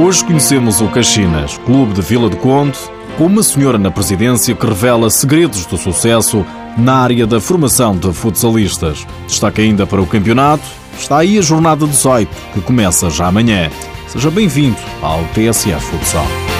Hoje 0.00 0.24
conhecemos 0.24 0.80
o 0.80 0.88
Caxinas, 0.88 1.58
clube 1.58 1.92
de 1.92 2.00
Vila 2.00 2.30
de 2.30 2.36
Conde, 2.36 2.78
com 3.18 3.26
uma 3.26 3.42
senhora 3.42 3.76
na 3.76 3.90
presidência 3.90 4.54
que 4.54 4.66
revela 4.66 5.10
segredos 5.10 5.66
do 5.66 5.76
sucesso 5.76 6.42
na 6.78 6.94
área 6.94 7.26
da 7.26 7.38
formação 7.38 7.94
de 7.94 8.10
futsalistas. 8.10 9.06
Destaca 9.26 9.60
ainda 9.60 9.86
para 9.86 10.00
o 10.00 10.06
campeonato, 10.06 10.64
está 10.98 11.18
aí 11.18 11.38
a 11.38 11.42
jornada 11.42 11.86
18, 11.86 12.34
que 12.54 12.62
começa 12.62 13.10
já 13.10 13.26
amanhã. 13.26 13.70
Seja 14.08 14.30
bem-vindo 14.30 14.78
ao 15.02 15.22
TSF 15.34 15.84
Futsal. 15.84 16.59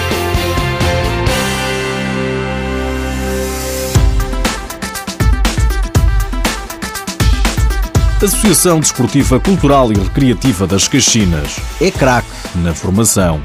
Associação 8.23 8.81
Desportiva 8.81 9.41
Cultural 9.41 9.91
e 9.91 9.95
Recreativa 9.95 10.67
das 10.67 10.87
Caxinas 10.87 11.57
é 11.81 11.91
craque 11.91 12.29
na 12.57 12.75
formação. 12.75 13.41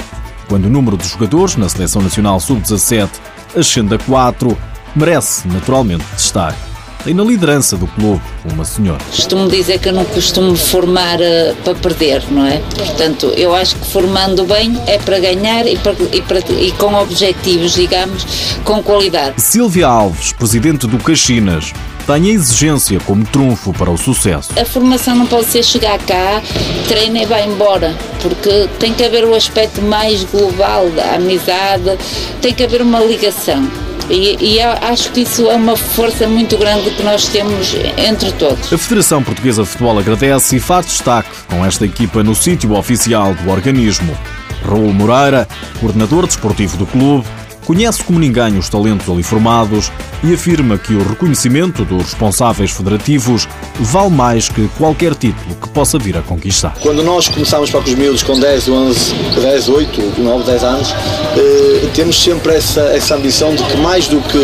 Quando 0.50 0.66
o 0.66 0.70
número 0.70 0.98
de 0.98 1.08
jogadores 1.08 1.56
na 1.56 1.70
Seleção 1.70 2.02
Nacional 2.02 2.42
Sub-17 2.42 3.10
ascende 3.56 3.96
a 3.96 3.98
4, 3.98 4.58
merece 4.94 5.48
naturalmente 5.48 6.04
destaque. 6.14 6.60
Tem 7.06 7.14
na 7.14 7.24
liderança 7.24 7.78
do 7.78 7.88
clube 7.88 8.22
uma 8.52 8.66
senhora. 8.66 9.00
Costumo 9.06 9.48
dizer 9.48 9.80
que 9.80 9.88
eu 9.88 9.94
não 9.94 10.04
costumo 10.04 10.58
formar 10.58 11.20
uh, 11.22 11.56
para 11.64 11.76
perder, 11.76 12.24
não 12.30 12.46
é? 12.46 12.58
Portanto, 12.76 13.28
eu 13.28 13.56
acho 13.56 13.78
que 13.78 13.88
formando 13.90 14.44
bem 14.44 14.78
é 14.88 14.98
para 14.98 15.20
ganhar 15.20 15.66
e, 15.66 15.78
para, 15.78 15.94
e, 16.12 16.22
para, 16.22 16.40
e 16.52 16.74
com 16.74 16.94
objetivos, 16.96 17.76
digamos, 17.76 18.26
com 18.66 18.84
qualidade. 18.84 19.42
Silvia 19.42 19.88
Alves, 19.88 20.34
presidente 20.34 20.86
do 20.86 20.98
Caxinas, 20.98 21.72
tem 22.06 22.30
a 22.30 22.34
exigência 22.34 23.00
como 23.02 23.26
trunfo 23.26 23.74
para 23.74 23.90
o 23.90 23.98
sucesso. 23.98 24.52
A 24.60 24.66
formação 24.66 25.16
não 25.16 25.26
pode 25.26 25.48
ser 25.48 25.64
chegar 25.64 25.98
cá, 26.00 26.42
treina 26.88 27.24
e 27.24 27.26
vai 27.26 27.46
embora, 27.48 27.96
porque 28.22 28.68
tem 28.80 28.94
que 28.94 29.04
haver 29.04 29.26
o 29.26 29.34
aspecto 29.34 29.82
mais 29.82 30.24
global 30.24 30.90
da 30.92 31.16
amizade, 31.16 31.98
tem 32.42 32.54
que 32.54 32.64
haver 32.64 32.82
uma 32.82 33.00
ligação. 33.00 33.68
E, 34.10 34.38
e, 34.40 34.62
acho 34.62 35.12
que 35.12 35.22
isso 35.22 35.50
é 35.50 35.56
uma 35.56 35.76
força 35.76 36.28
muito 36.28 36.56
grande 36.58 36.92
que 36.92 37.02
nós 37.02 37.28
temos 37.28 37.76
entre 37.98 38.32
todos. 38.34 38.72
A 38.72 38.78
Federação 38.78 39.24
Portuguesa 39.24 39.64
de 39.64 39.68
Futebol 39.68 39.98
agradece 39.98 40.58
e 40.58 40.60
faz 40.60 40.86
destaque 40.86 41.30
com 41.50 41.66
esta 41.66 41.86
equipa 41.86 42.22
no 42.22 42.36
sítio 42.36 42.74
oficial 42.74 43.34
do 43.34 43.50
organismo. 43.50 44.16
Raul 44.64 44.94
Moreira, 44.94 45.48
coordenador 45.80 46.28
desportivo 46.28 46.78
do 46.78 46.86
clube, 46.86 47.26
conhece 47.66 48.04
como 48.04 48.20
ninguém 48.20 48.58
os 48.58 48.70
talentos 48.70 49.10
ali 49.10 49.24
formados 49.24 49.92
e 50.24 50.34
afirma 50.34 50.78
que 50.78 50.94
o 50.94 51.04
reconhecimento 51.04 51.84
dos 51.84 52.04
responsáveis 52.04 52.72
federativos 52.72 53.48
vale 53.80 54.12
mais 54.12 54.48
que 54.48 54.68
qualquer 54.78 55.16
título 55.16 55.56
que 55.56 55.70
possa 55.70 55.98
vir 55.98 56.18
a 56.18 56.22
conquistar. 56.22 56.76
Quando 56.80 57.04
nós 57.04 57.28
começamos 57.28 57.70
para 57.70 57.82
os 57.82 57.94
miúdos 57.94 58.24
com 58.24 58.40
10, 58.40 58.70
11, 58.70 59.16
10, 59.42 59.70
8, 59.70 60.22
9, 60.22 60.44
10 60.44 60.64
anos, 60.64 60.92
eh, 60.92 61.90
temos 61.94 62.22
sempre 62.22 62.56
essa, 62.56 62.82
essa 62.82 63.16
ambição 63.16 63.54
de 63.56 63.64
que 63.64 63.78
mais 63.78 64.08
do 64.08 64.22
que, 64.22 64.38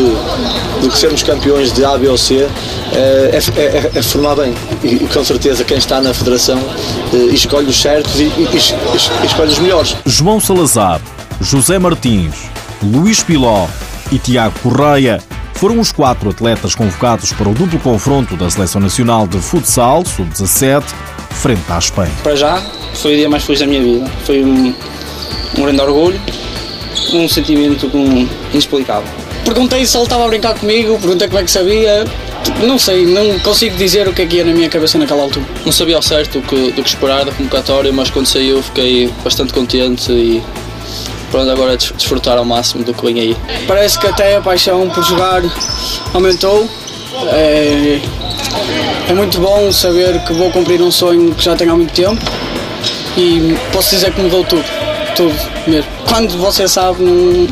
do 0.82 0.90
que 0.90 0.98
sermos 0.98 1.24
campeões 1.24 1.72
de 1.72 1.86
A, 1.86 1.98
B 1.98 2.08
ou 2.08 2.18
C, 2.18 2.48
eh, 2.94 3.40
é, 3.56 3.62
é, 3.62 3.92
é, 3.96 4.02
formar 4.02 4.36
bem. 4.36 4.54
E, 4.84 4.88
e, 4.96 5.08
com 5.08 5.24
certeza 5.24 5.64
quem 5.64 5.78
está 5.78 6.02
na 6.02 6.14
federação 6.14 6.60
eh, 7.14 7.18
escolhe 7.34 7.68
os 7.68 7.80
certos 7.80 8.20
e, 8.20 8.24
e, 8.24 8.48
e 8.54 9.26
escolhe 9.26 9.52
os 9.52 9.60
melhores. 9.60 9.96
João 10.06 10.40
Salazar, 10.40 11.00
José 11.40 11.80
Martins, 11.80 12.36
Luís 12.84 13.22
Piló 13.22 13.68
e 14.12 14.18
Tiago 14.18 14.58
Correia 14.60 15.22
foram 15.54 15.80
os 15.80 15.92
quatro 15.92 16.32
atletas 16.32 16.74
convocados 16.74 17.32
para 17.32 17.48
o 17.48 17.54
duplo 17.54 17.80
confronto 17.80 18.36
da 18.36 18.50
Seleção 18.50 18.82
Nacional 18.82 19.28
de 19.28 19.38
Futsal 19.38 20.04
Sub-17 20.04 20.84
frente 21.30 21.62
à 21.70 21.78
Espanha. 21.78 22.12
Para 22.24 22.36
já, 22.36 22.60
foi 22.96 23.14
o 23.14 23.18
dia 23.18 23.30
mais 23.30 23.44
feliz 23.44 23.60
da 23.60 23.68
minha 23.68 23.84
vida. 23.84 24.12
Foi 24.26 24.44
um, 24.44 24.74
um 25.58 25.62
grande 25.62 25.82
orgulho, 25.82 26.20
um 27.14 27.30
sentimento 27.30 27.86
um, 27.96 28.28
inexplicável. 28.52 29.08
Perguntei 29.46 29.86
se 29.86 29.96
ele 29.96 30.04
estava 30.04 30.26
a 30.26 30.28
brincar 30.28 30.56
comigo, 30.56 30.98
perguntei 31.00 31.28
como 31.28 31.40
é 31.40 31.44
que 31.44 31.52
sabia. 31.52 32.04
Não 32.64 32.80
sei, 32.80 33.06
não 33.06 33.38
consigo 33.40 33.78
dizer 33.78 34.08
o 34.08 34.14
que 34.14 34.24
é 34.24 34.26
que 34.26 34.38
ia 34.38 34.44
na 34.44 34.54
minha 34.54 34.70
cabeça 34.70 34.98
naquela 34.98 35.22
altura. 35.22 35.46
Não 35.64 35.72
sabia 35.72 35.98
ao 35.98 36.02
certo 36.02 36.40
o 36.40 36.42
que, 36.42 36.72
do 36.72 36.82
que 36.82 36.90
esperar 36.90 37.26
da 37.26 37.32
convocatória, 37.32 37.94
mas 37.94 38.10
quando 38.10 38.26
saiu 38.26 38.64
fiquei 38.64 39.14
bastante 39.24 39.54
contente 39.54 40.12
e 40.12 40.42
pronto, 41.32 41.50
agora 41.50 41.78
desfrutar 41.78 42.38
ao 42.38 42.46
máximo 42.46 42.84
do 42.84 42.94
que 42.94 43.08
aí. 43.08 43.38
Parece 43.68 43.98
que 43.98 44.06
até 44.06 44.36
a 44.36 44.42
paixão 44.42 44.90
por 44.90 45.04
jogar 45.04 45.42
aumentou. 46.14 46.70
É, 47.32 48.00
é 49.10 49.14
muito 49.14 49.40
bom 49.40 49.72
saber 49.72 50.24
que 50.26 50.34
vou 50.34 50.52
cumprir 50.52 50.82
um 50.82 50.92
sonho 50.92 51.34
que 51.34 51.44
já 51.44 51.56
tenho 51.56 51.74
há 51.74 51.76
muito 51.76 51.94
tempo 51.94 52.22
e 53.18 53.58
posso 53.72 53.96
dizer 53.96 54.14
que 54.14 54.22
mudou 54.22 54.44
tudo, 54.44 54.66
tudo 55.16 55.36
mesmo. 55.68 55.90
Quando 56.08 56.38
você 56.38 56.68
sabe, 56.68 57.02
não, 57.04 57.48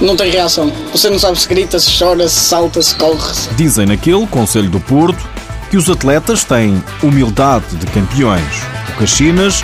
não 0.00 0.16
tem 0.16 0.30
reação. 0.30 0.72
Você 0.92 1.08
não 1.08 1.18
sabe 1.18 1.40
se 1.40 1.48
grita, 1.48 1.78
se 1.78 1.98
chora, 1.98 2.28
se 2.28 2.40
salta, 2.40 2.82
se 2.82 2.94
corre. 2.94 3.32
Dizem 3.56 3.86
naquele 3.86 4.26
Conselho 4.26 4.70
do 4.70 4.80
Porto 4.80 5.22
que 5.70 5.76
os 5.76 5.88
atletas 5.88 6.44
têm 6.44 6.82
humildade 7.02 7.76
de 7.76 7.86
campeões. 7.86 8.62
O 8.94 8.98
Caxinas 8.98 9.62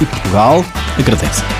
e 0.00 0.06
Portugal 0.06 0.64
agradecem. 0.98 1.59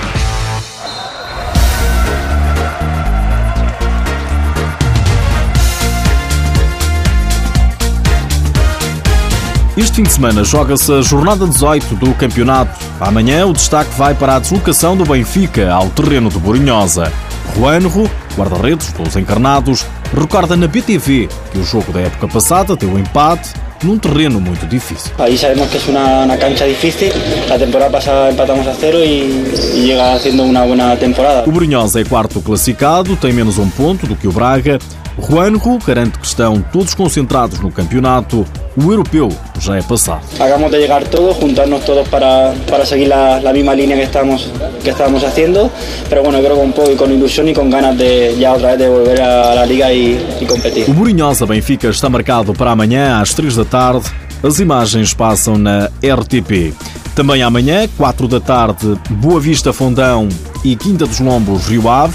Este 9.80 9.96
fim 9.96 10.02
de 10.02 10.12
semana 10.12 10.44
joga-se 10.44 10.92
a 10.92 11.00
jornada 11.00 11.46
18 11.46 11.94
do 11.96 12.12
campeonato. 12.12 12.78
Amanhã 13.00 13.46
o 13.46 13.52
destaque 13.54 13.90
vai 13.96 14.14
para 14.14 14.36
a 14.36 14.38
deslocação 14.38 14.94
do 14.94 15.06
Benfica 15.06 15.72
ao 15.72 15.88
terreno 15.88 16.28
de 16.28 16.38
Borinhosa. 16.38 17.10
Juanro, 17.56 18.08
guarda-redes 18.36 18.92
dos 18.92 19.16
encarnados, 19.16 19.86
recorda 20.14 20.54
na 20.54 20.66
BTV 20.66 21.30
que 21.50 21.58
o 21.58 21.64
jogo 21.64 21.94
da 21.94 22.00
época 22.00 22.28
passada 22.28 22.76
deu 22.76 22.98
empate 22.98 23.54
num 23.82 23.98
terreno 23.98 24.38
muito 24.38 24.66
difícil. 24.66 25.12
Aí 25.18 25.38
sabemos 25.38 25.70
que 25.70 25.78
é 25.78 25.90
uma, 25.90 26.24
uma 26.24 26.36
cancha 26.36 26.68
difícil. 26.68 27.08
A 27.50 27.58
temporada 27.58 27.90
passada 27.90 28.32
empatamos 28.32 28.68
a 28.68 28.72
zero 28.72 28.98
e, 28.98 29.50
e 29.54 29.86
chega 29.86 30.18
sendo 30.18 30.42
uma 30.42 30.60
boa 30.66 30.94
temporada. 30.98 31.48
O 31.48 31.52
Borinhosa 31.52 32.02
é 32.02 32.04
quarto 32.04 32.42
classificado, 32.42 33.16
tem 33.16 33.32
menos 33.32 33.56
um 33.56 33.70
ponto 33.70 34.06
do 34.06 34.14
que 34.14 34.28
o 34.28 34.32
Braga 34.32 34.78
Juanjo 35.20 35.78
garante 35.86 36.18
que 36.18 36.26
estão 36.26 36.60
todos 36.72 36.94
concentrados 36.94 37.60
no 37.60 37.70
campeonato. 37.70 38.46
O 38.76 38.90
europeu 38.90 39.28
já 39.60 39.76
é 39.76 39.82
passado. 39.82 40.22
Acabamos 40.38 40.70
de 40.70 40.80
chegar 40.80 41.02
todos, 41.04 41.38
juntarnos 41.38 41.84
todos 41.84 42.08
para, 42.08 42.54
para 42.68 42.86
seguir 42.86 43.12
a, 43.12 43.36
a 43.36 43.52
mesma 43.52 43.74
linha 43.74 43.96
que 43.96 44.04
estamos 44.04 44.48
que 44.82 44.90
estamos 44.90 45.22
haciendo, 45.24 45.70
pero 46.08 46.22
bueno, 46.22 46.38
creo 46.38 46.54
que 46.54 46.62
un 46.62 46.72
poco 46.72 46.96
con 46.96 47.12
ilusión 47.12 47.48
y 47.48 47.52
con 47.54 47.68
ganas 47.68 47.98
de 47.98 48.34
ya 48.38 48.54
otra 48.54 48.70
vez 48.70 48.78
de 48.78 48.88
volver 48.88 49.20
a 49.20 49.54
la 49.54 49.66
liga 49.66 49.92
y, 49.92 50.18
y 50.40 50.46
competir. 50.46 50.88
O 50.88 50.92
Borinhosa 50.94 51.44
Benfica 51.44 51.88
está 51.88 52.08
marcado 52.08 52.54
para 52.54 52.70
amanhã 52.70 53.20
às 53.20 53.34
3 53.34 53.56
da 53.56 53.64
tarde. 53.64 54.06
As 54.42 54.58
imagens 54.58 55.12
passam 55.12 55.58
na 55.58 55.90
RTP. 56.02 56.72
Também 57.14 57.42
amanhã, 57.42 57.86
4 57.98 58.26
da 58.26 58.40
tarde, 58.40 58.98
Boa 59.10 59.38
Vista 59.38 59.72
Fundão 59.72 60.28
e 60.64 60.74
Quinta 60.76 61.04
dos 61.04 61.20
Lombos 61.20 61.66
Rio 61.66 61.88
Ave. 61.90 62.14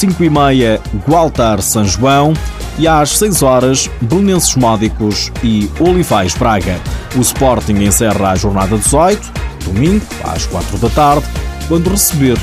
5 0.00 0.24
e 0.24 0.30
meia, 0.30 0.80
Gualtar 1.06 1.60
São 1.60 1.84
João 1.84 2.32
e 2.78 2.88
às 2.88 3.18
6 3.18 3.42
horas, 3.42 3.90
Belenenses 4.00 4.56
Módicos 4.56 5.30
e 5.44 5.70
Olivais 5.78 6.32
Braga. 6.32 6.80
O 7.16 7.20
Sporting 7.20 7.74
encerra 7.74 8.30
a 8.30 8.34
jornada 8.34 8.78
18, 8.78 9.30
domingo, 9.62 10.02
às 10.24 10.46
4 10.46 10.78
da 10.78 10.88
tarde, 10.88 11.26
quando 11.68 11.90
receber 11.90 12.38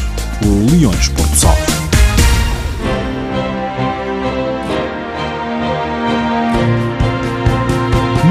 o 0.45 0.71
Leões 0.71 1.09
Porto 1.09 1.35
Sol. 1.35 1.57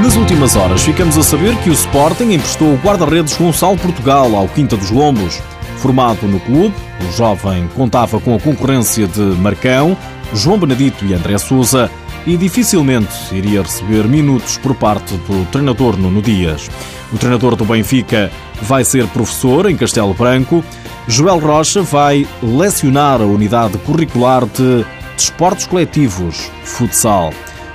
Nas 0.01 0.15
últimas 0.15 0.55
horas, 0.55 0.83
ficamos 0.83 1.17
a 1.17 1.23
saber 1.23 1.53
que 1.57 1.69
o 1.69 1.73
Sporting 1.73 2.31
emprestou 2.31 2.69
o 2.69 2.77
guarda-redes 2.77 3.35
Gonçalo 3.35 3.77
Portugal 3.77 4.33
ao 4.37 4.47
Quinta 4.47 4.77
dos 4.77 4.89
Lombos. 4.89 5.41
Formado 5.87 6.27
no 6.27 6.37
clube, 6.41 6.75
o 6.99 7.11
jovem 7.13 7.65
contava 7.73 8.19
com 8.19 8.35
a 8.35 8.39
concorrência 8.41 9.07
de 9.07 9.21
Marcão, 9.21 9.95
João 10.33 10.59
Benedito 10.59 11.05
e 11.05 11.13
André 11.13 11.37
Souza 11.37 11.89
e 12.25 12.35
dificilmente 12.35 13.13
iria 13.31 13.61
receber 13.61 14.05
minutos 14.05 14.57
por 14.57 14.75
parte 14.75 15.15
do 15.15 15.49
treinador 15.49 15.95
Nuno 15.95 16.21
Dias. 16.21 16.69
O 17.13 17.17
treinador 17.17 17.55
do 17.55 17.63
Benfica 17.63 18.29
vai 18.61 18.83
ser 18.83 19.07
professor 19.07 19.71
em 19.71 19.77
Castelo 19.77 20.13
Branco. 20.13 20.61
Joel 21.07 21.39
Rocha 21.39 21.81
vai 21.81 22.27
lecionar 22.43 23.21
a 23.21 23.25
unidade 23.25 23.77
curricular 23.77 24.45
de 24.45 24.85
Desportos 25.15 25.65
Coletivos, 25.67 26.51
Futsal. 26.65 27.31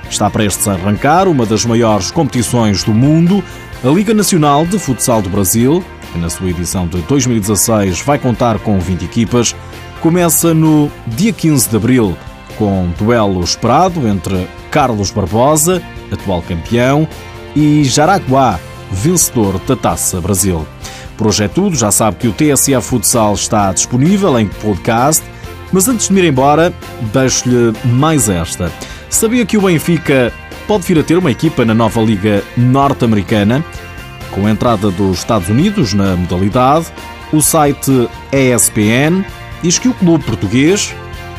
Está 0.07 0.29
prestes 0.29 0.67
a 0.67 0.73
arrancar 0.73 1.27
uma 1.27 1.47
das 1.47 1.65
maiores 1.65 2.11
competições 2.11 2.83
do 2.83 2.93
mundo, 2.93 3.43
a 3.83 3.87
Liga 3.87 4.13
Nacional 4.13 4.67
de 4.67 4.77
Futsal 4.77 5.19
do 5.19 5.29
Brasil, 5.29 5.83
que 6.13 6.19
na 6.19 6.29
sua 6.29 6.49
edição 6.51 6.87
de 6.87 7.01
2016 7.01 8.01
vai 8.01 8.19
contar 8.19 8.59
com 8.59 8.79
20 8.79 9.03
equipas, 9.03 9.55
começa 9.99 10.53
no 10.53 10.89
dia 11.07 11.33
15 11.33 11.69
de 11.69 11.75
abril, 11.75 12.15
com 12.57 12.83
um 12.83 12.91
duelo 12.91 13.43
esperado 13.43 14.07
entre 14.07 14.47
Carlos 14.69 15.11
Barbosa, 15.11 15.81
atual 16.11 16.41
campeão, 16.43 17.07
e 17.55 17.83
Jaraguá, 17.83 18.59
vencedor 18.91 19.59
da 19.67 19.75
Taça 19.75 20.21
Brasil. 20.21 20.65
Por 21.17 21.27
hoje 21.27 21.43
é 21.43 21.47
tudo, 21.47 21.75
já 21.75 21.91
sabe 21.91 22.17
que 22.17 22.27
o 22.27 22.33
TSA 22.33 22.79
Futsal 22.81 23.33
está 23.33 23.71
disponível 23.71 24.39
em 24.39 24.47
podcast, 24.47 25.23
mas 25.71 25.87
antes 25.87 26.07
de 26.07 26.13
me 26.13 26.21
ir 26.21 26.27
embora, 26.29 26.71
deixo-lhe 27.11 27.73
mais 27.85 28.29
esta. 28.29 28.71
Sabia 29.09 29.45
que 29.45 29.57
o 29.57 29.61
Benfica 29.61 30.31
pode 30.67 30.83
vir 30.83 30.99
a 30.99 31.03
ter 31.03 31.17
uma 31.17 31.31
equipa 31.31 31.65
na 31.65 31.73
nova 31.73 32.01
Liga 32.01 32.43
Norte-Americana? 32.55 33.63
Com 34.33 34.47
a 34.47 34.51
entrada 34.51 34.89
dos 34.89 35.19
Estados 35.19 35.49
Unidos 35.49 35.93
na 35.93 36.15
modalidade, 36.15 36.87
o 37.31 37.41
site 37.41 38.09
ESPN 38.31 39.23
diz 39.61 39.77
que 39.77 39.87
o 39.87 39.93
clube 39.93 40.23
português 40.23 40.93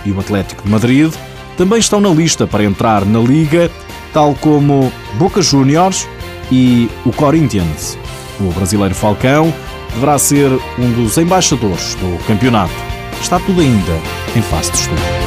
e 0.05 0.12
o 0.12 0.20
Atlético 0.20 0.62
de 0.64 0.70
Madrid 0.70 1.12
também 1.56 1.79
estão 1.79 2.00
na 2.00 2.08
lista 2.08 2.46
para 2.46 2.64
entrar 2.64 3.05
na 3.05 3.20
liga, 3.20 3.70
tal 4.12 4.35
como 4.35 4.93
Boca 5.19 5.43
Juniors 5.43 6.08
e 6.50 6.88
o 7.05 7.12
Corinthians. 7.12 7.99
O 8.41 8.50
brasileiro 8.52 8.94
Falcão 8.94 9.52
deverá 9.93 10.19
ser 10.19 10.50
um 10.79 10.93
dos 10.93 11.17
embaixadores 11.19 11.94
do 11.94 12.19
campeonato. 12.26 12.75
Está 13.20 13.38
tudo 13.38 13.61
ainda 13.61 13.93
em 14.37 14.43
fase 14.43 14.70
de 14.73 14.79
estudo. 14.79 15.24